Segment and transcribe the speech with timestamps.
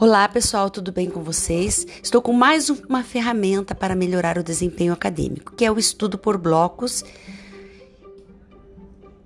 [0.00, 1.86] Olá pessoal, tudo bem com vocês?
[2.02, 6.36] Estou com mais uma ferramenta para melhorar o desempenho acadêmico, que é o estudo por
[6.36, 7.04] blocos.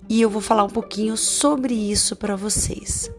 [0.07, 3.11] E eu vou falar um pouquinho sobre isso para vocês.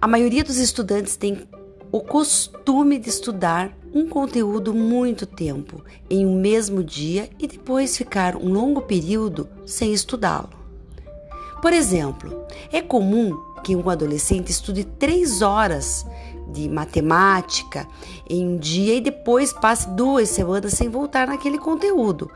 [0.00, 1.48] A maioria dos estudantes tem
[1.90, 8.36] o costume de estudar um conteúdo muito tempo em um mesmo dia e depois ficar
[8.36, 10.50] um longo período sem estudá-lo.
[11.60, 13.36] Por exemplo, é comum
[13.68, 16.06] que um adolescente estude três horas
[16.50, 17.86] de matemática
[18.26, 22.30] em um dia e depois passe duas semanas sem voltar naquele conteúdo.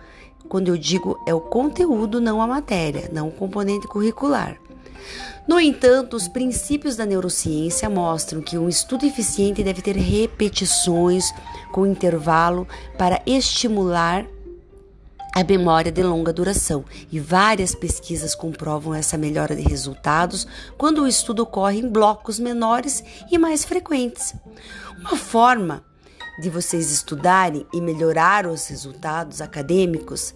[0.46, 4.59] Quando eu digo é o conteúdo, não a matéria, não o componente curricular.
[5.48, 11.32] No entanto, os princípios da neurociência mostram que um estudo eficiente deve ter repetições
[11.73, 12.68] com intervalo
[12.98, 14.26] para estimular
[15.34, 20.46] a memória de longa duração e várias pesquisas comprovam essa melhora de resultados
[20.77, 24.34] quando o estudo ocorre em blocos menores e mais frequentes.
[24.98, 25.82] Uma forma
[26.40, 30.34] de vocês estudarem e melhorar os resultados acadêmicos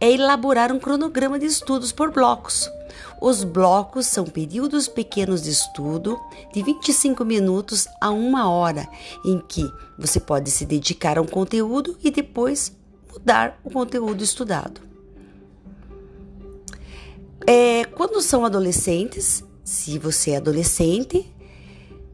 [0.00, 2.70] é elaborar um cronograma de estudos por blocos.
[3.20, 6.18] Os blocos são períodos pequenos de estudo
[6.52, 8.88] de 25 minutos a uma hora,
[9.24, 12.72] em que você pode se dedicar a um conteúdo e depois
[13.18, 14.80] mudar o conteúdo estudado.
[17.46, 21.30] É, quando são adolescentes, se você é adolescente,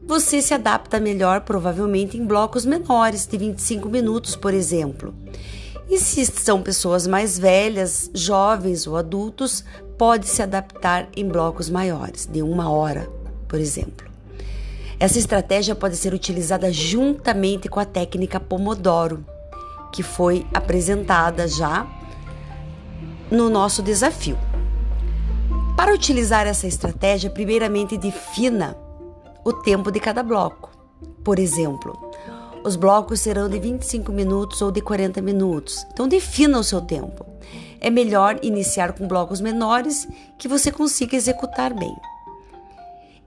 [0.05, 5.13] você se adapta melhor provavelmente em blocos menores, de 25 minutos, por exemplo.
[5.89, 9.63] E se são pessoas mais velhas, jovens ou adultos,
[9.97, 13.09] pode se adaptar em blocos maiores, de uma hora,
[13.47, 14.07] por exemplo.
[14.99, 19.25] Essa estratégia pode ser utilizada juntamente com a técnica Pomodoro
[19.95, 21.87] que foi apresentada já
[23.31, 24.37] no nosso desafio.
[25.77, 28.77] Para utilizar essa estratégia, primeiramente defina
[29.45, 30.69] o tempo de cada bloco.
[31.23, 31.97] Por exemplo,
[32.65, 35.85] os blocos serão de 25 minutos ou de 40 minutos.
[35.93, 37.25] Então, defina o seu tempo.
[37.79, 40.05] É melhor iniciar com blocos menores
[40.37, 41.95] que você consiga executar bem.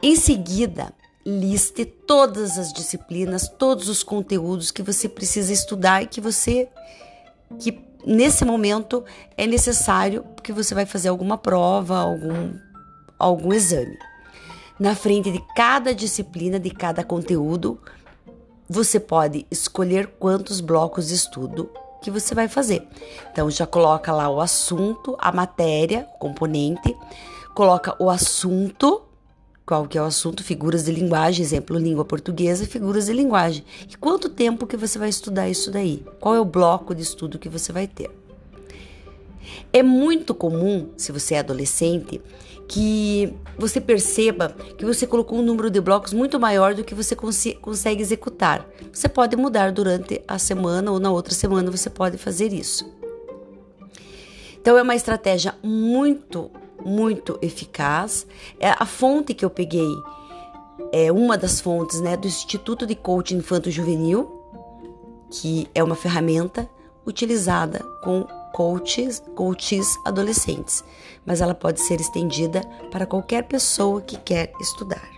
[0.03, 0.93] Em seguida,
[1.29, 6.69] liste todas as disciplinas, todos os conteúdos que você precisa estudar e que você
[7.59, 9.05] que nesse momento
[9.37, 12.55] é necessário que você vai fazer alguma prova, algum
[13.19, 13.99] algum exame.
[14.81, 17.79] Na frente de cada disciplina, de cada conteúdo,
[18.69, 22.87] você pode escolher quantos blocos de estudo que você vai fazer.
[23.33, 26.97] Então já coloca lá o assunto, a matéria, o componente,
[27.55, 29.08] coloca o assunto
[29.69, 33.63] qual que é o assunto, figuras de linguagem, exemplo, língua portuguesa, figuras de linguagem.
[33.87, 36.03] E quanto tempo que você vai estudar isso daí?
[36.19, 38.11] Qual é o bloco de estudo que você vai ter?
[39.71, 42.19] É muito comum, se você é adolescente,
[42.67, 47.15] que você perceba que você colocou um número de blocos muito maior do que você
[47.15, 48.67] cons consegue executar.
[48.91, 52.91] Você pode mudar durante a semana ou na outra semana você pode fazer isso.
[54.59, 56.51] Então é uma estratégia muito
[56.85, 58.27] muito eficaz.
[58.59, 59.91] É a fonte que eu peguei
[60.93, 64.31] é uma das fontes, né, do Instituto de Coaching Infanto Juvenil,
[65.31, 66.69] que é uma ferramenta
[67.07, 70.83] utilizada com coaches, coaches adolescentes,
[71.27, 75.18] mas ela pode ser estendida para qualquer pessoa que quer estudar.